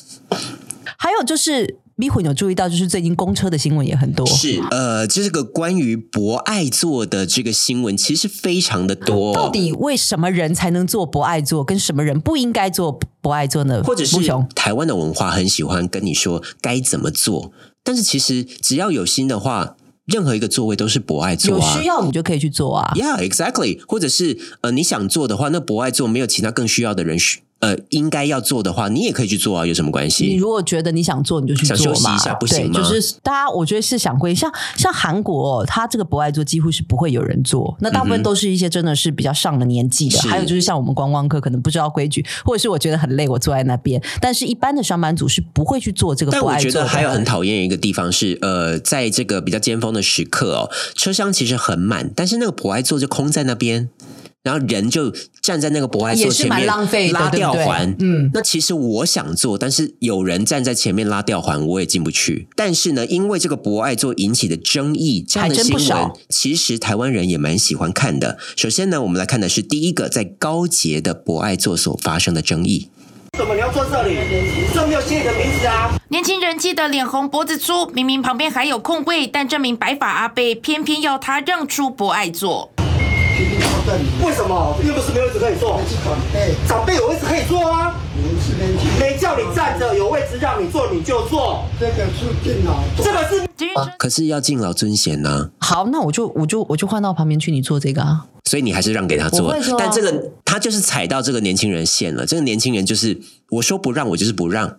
[0.99, 1.79] 还有就是。
[2.03, 4.27] 逼魂有注意到，就是最近公车的新闻也很多。
[4.27, 9.33] 是，呃，这个关于博爱座的这个新闻，其实非常的多。
[9.33, 13.85] 到底为什么人才能做博爱座，跟什么人不应该做博爱座呢？
[13.85, 14.17] 或者是
[14.53, 17.53] 台湾的文化很喜欢跟你说该怎么做，
[17.85, 19.77] 但是其实只要有心的话。
[20.07, 22.93] 任何一个座位都是博爱座啊，有需要你就可以去做啊。
[22.97, 23.81] Yeah, exactly。
[23.87, 27.17] 或者是呃，你想做的话，那博爱座没有其他更需要的人
[27.63, 30.27] 呃应该要做的话，你也可以去做啊，有什么关系？
[30.27, 31.79] 你如果觉得你想做，你就去做嘛。
[31.79, 32.79] 想休息一下不行吗？
[32.79, 44.03] 就是大家，我觉得是想归像像韩国，它这个博爱座几乎是不会有人做，那大部分都是一些真的是比较上了年纪的，嗯、还有就是像我们观光客可能不知道规矩，或者是我觉得很累，我坐在那边。
[44.21, 46.65] 但是一般的上班族是不会去做这个博爱座。
[46.65, 50.71] 但我觉得还有很讨厌一个地方是，呃，在这个比较尖峰的时刻哦。
[50.95, 53.89] 车厢其实很满，但是那个博爱座就空在那边，
[54.43, 57.95] 然后人就站在那个博爱座前面，浪费拉吊环。
[58.01, 62.49] 嗯，那其实我想做，但是有人站在前面拉吊环，我也进不去。
[62.57, 68.37] 但是呢，因为这个博爱座引起的争议，这样的新闻，其实台湾人也蛮喜欢看的。
[68.57, 72.89] 首先呢，我们来看的是第一个在高捷的博爱座所发生的争议。
[73.39, 74.17] 怎么你要坐这里？
[74.75, 75.97] 这没有写你的名字啊！
[76.09, 82.73] 年轻人气得脸红脖子粗，明明旁边还有空位，但这名白发阿伯偏偏要他让出博爱座。
[84.25, 84.77] 为什么？
[84.87, 85.81] 又不是没有位置可以坐。
[86.05, 87.99] 长辈长辈有位置可以坐啊。
[89.01, 91.65] 没叫你站着，有位置让你坐你就坐。
[91.81, 93.43] 这个是敬老，这个是。
[93.75, 95.67] 啊、可是要敬老尊贤呢、啊。
[95.67, 98.27] 好，那我就我就我就换到旁边去，你坐这个啊。
[98.45, 102.27] 所以你还是让给他做，做啊、但这个他就是踩到这个年轻人线了。
[102.27, 104.77] 这个年轻人就是我说不让，我就是不让。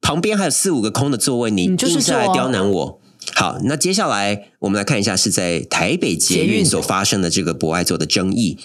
[0.00, 3.00] 旁边还有四五个空的座位，你硬是来刁难我。
[3.34, 8.58] 好，那接下来我们来看一下是在台北捷运所发生的这个博爱座的争议。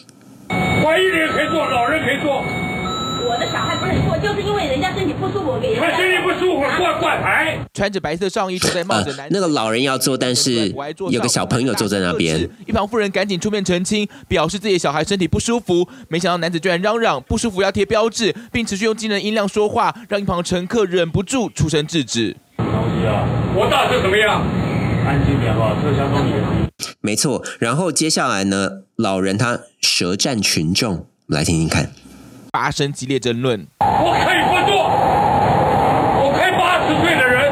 [0.50, 2.44] 怀孕的人可以坐，老人可以坐。
[3.30, 7.60] 我的小孩不能坐，就是因为人家身体不舒服，给人他身体不舒服挂挂牌。
[7.74, 10.74] 穿着白色上衣，头戴帽子，呃，那个老人要坐，但是
[11.12, 12.50] 有个小朋友坐在那边。
[12.66, 15.88] 一旁妇人赶紧出面澄清，表示自己的小孩身体不舒服。
[16.08, 22.38] 没想到男子居然嚷嚷不舒服要贴标志，并持续用惊人音量说话，让一旁乘客忍不住出声制止。
[23.56, 24.42] 我大声怎么样？
[25.08, 26.38] 安静点吧，车厢中严。
[27.02, 31.90] 没错，然后接下来呢，老人他舌战群众，我们来听听看。
[32.52, 33.66] 发生激烈争论。
[33.80, 34.90] 我可以不做，
[36.22, 37.52] 我可以八十岁的人，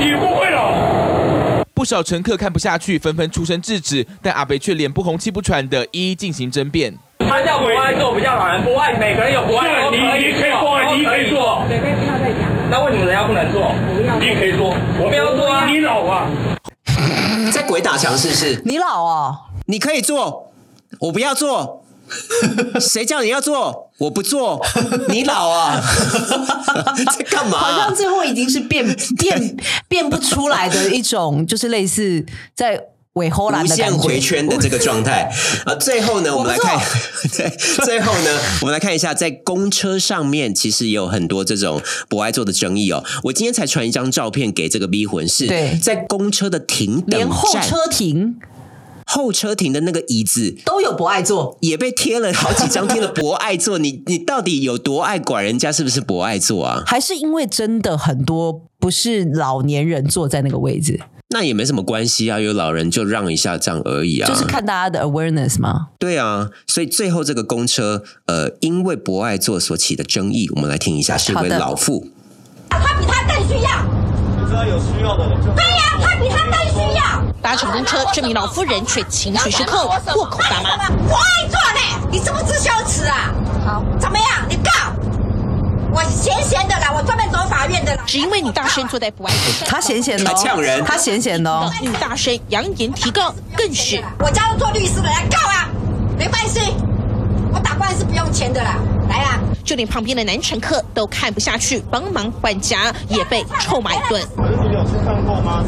[0.00, 1.64] 你不会了。
[1.74, 6.94] 不少乘客看不下去，纷纷出声制止，但阿北却脸不红气不喘的一一进行争辩。
[7.18, 11.62] 他叫不爱坐，不叫老人不爱，每个人有不爱坐，你你可以坐，你可以坐。
[12.72, 13.70] 那为什么人家不能做？
[14.18, 15.66] 你也可以做，我不要做啊！
[15.66, 16.26] 你老啊！
[17.52, 18.62] 在鬼打墙是不是？
[18.64, 19.36] 你老啊！
[19.66, 20.50] 你可以做，
[20.98, 21.84] 我不要做。
[22.80, 23.90] 谁叫你要做？
[23.98, 24.58] 我不做。
[25.10, 25.78] 你老啊！
[26.96, 27.60] 在干嘛、啊？
[27.60, 28.86] 好像最后已经是变
[29.18, 29.54] 变
[29.86, 32.82] 变不出来的一种，就是类似在
[33.14, 35.30] 尾后无限回圈的这个状态
[35.66, 35.74] 啊。
[35.80, 36.78] 最后呢，我们来看，
[37.36, 37.50] 对，
[37.84, 43.04] 最后呢，我们来看一下，在公车上面其实也有很多这种博爱座的争议哦。
[43.24, 45.46] 我今天才传一张照片给这个逼魂，是
[45.78, 48.36] 在公车的停等站，连后车停。
[49.04, 53.76] 候车亭的那个椅子都有博爱座，也被贴了好几张贴了博爱座。
[53.76, 55.70] 你你到底有多爱管人家？
[55.70, 56.82] 是不是博爱座啊？
[56.86, 60.98] 还是因为真的很多不是老年人坐在那个位置？
[61.32, 64.28] 那也没什么关系啊，有老人就让一下这样而已啊。
[64.28, 65.88] 就是看大家的 awareness 吗？
[65.98, 72.06] 对啊，所以最后这个公车呃，因为博爱座所起的争议，我们来听一下，是一位老妇。
[72.70, 73.70] 他比他更需要。
[74.48, 75.50] 只要有需要的人就。
[75.54, 77.02] 对呀、他比他更需要。
[77.42, 80.88] 搭乘公车，这名老夫人却情绪失控，破口大骂。
[81.08, 83.34] 我爱做呢，你是不知羞耻啊？
[83.64, 84.26] 好，怎么样？
[84.48, 84.61] 你告
[85.94, 88.02] 我闲闲的啦，我专门走法院的啦。
[88.06, 91.70] 只因为女大生坐在不爱车上，他闲闲的、哦，他呛人他闲闲的哦。
[91.82, 95.68] 女大生扬言提告，更是我家都做律师的，来告啊，
[96.16, 96.60] 没关系，
[97.52, 98.76] 我打官司不用钱的啦，
[99.08, 99.38] 来啊。
[99.64, 104.20] 就连旁边的男乘客都看不下去，帮忙换夹，也被臭骂一顿。
[104.36, 105.62] 你有去看过吗？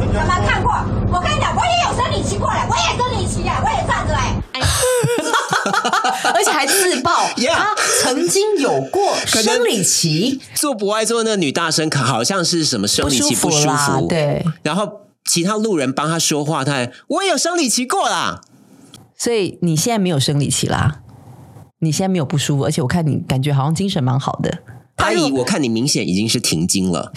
[0.46, 0.72] 看过？
[1.12, 4.34] 我跟你讲，我也有生理期过来，我也生理期啊，我也站着哎。
[6.37, 7.11] 而且还自曝
[7.49, 14.45] 他曾经有过生理期，做不爱做那女大生，可好像是什么生理期不舒服对。
[14.64, 18.41] 然后其他路人帮他说话，他还我也有生理期过啦。
[19.16, 21.01] 所以你现在没有生理期啦，
[21.78, 24.59] 你现在没有不舒服，而且我看你感觉好像精神蛮好的。
[24.97, 27.12] 阿姨，我看你明显已经是停经了。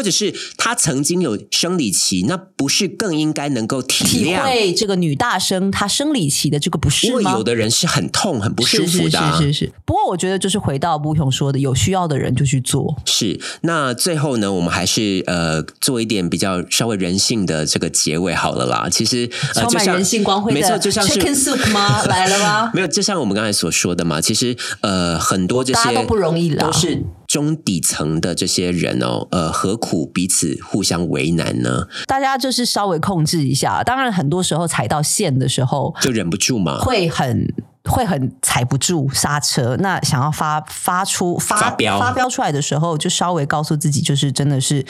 [0.00, 4.42] 或者是他曾经有生理期，那不是更应该能够体体谅？
[4.44, 7.32] 会这个女大生她生理期的这个不适吗？
[7.32, 9.32] 有的人是很痛、很不舒服的、啊。
[9.32, 9.72] 是是是是是。
[9.84, 12.96] 不过我觉得就是回到吴雄说的，有需要的人就去做。
[13.04, 18.88] 是，那最后呢，我们还是呃做一点比较稍微人性的这个结尾好了啦。
[18.90, 22.02] 其实呃， 就像充满人性光辉的没错，就像是 Chicken Soup 吗？
[22.06, 22.70] 来了吗？
[22.72, 31.86] 没有，就像我们刚才所说的嘛，其实呃很多这些大家都不容易啦都是中底层的这些人哦，呃，何苦彼此互相为难呢？
[32.08, 33.84] 大家就是稍微控制一下。
[33.84, 37.46] 当然，很多时候踩到线的时候，就忍不住嘛，会很。
[37.84, 44.84] 会很踩不住刹车，那想要发发出发发飙发飙出来的时候，就稍微告诉自己，就是真的是，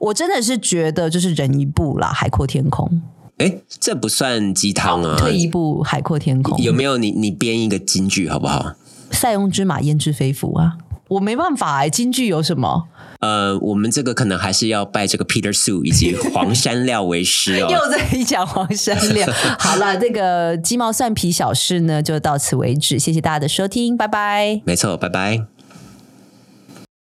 [0.00, 3.00] 我真的是觉得就是人一步啦，海阔天空。
[3.38, 6.60] 哎，这不算鸡汤啊，退一步，海阔天空。
[6.60, 8.72] 有没有你你编一个金句好不好？
[9.12, 10.78] 塞翁之马，焉知非福啊！
[11.14, 12.88] 我没办法哎、金句有什么？
[13.20, 17.68] 呃，我们这个可能还是要拜这个 Peter Su 以及黄山料为师哦。
[17.72, 19.26] 又在讲黄山料。
[19.58, 22.98] 好了，这个鸡毛蒜皮小事呢，就到此为止。
[22.98, 24.60] 谢谢大家的收听，拜拜。
[24.64, 25.46] 没错，拜拜。